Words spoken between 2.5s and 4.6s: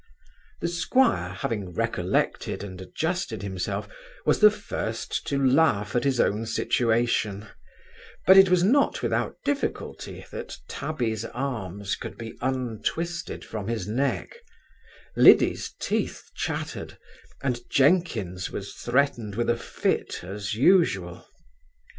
and adjusted himself, was the